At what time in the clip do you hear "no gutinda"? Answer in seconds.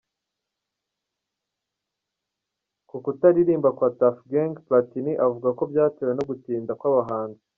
6.15-6.73